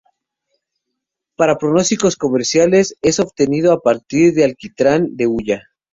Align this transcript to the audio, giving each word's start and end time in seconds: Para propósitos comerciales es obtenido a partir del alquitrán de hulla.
Para 1.35 1.59
propósitos 1.59 2.15
comerciales 2.15 2.95
es 3.03 3.19
obtenido 3.19 3.71
a 3.71 3.81
partir 3.81 4.33
del 4.33 4.49
alquitrán 4.49 5.15
de 5.15 5.27
hulla. 5.27 5.63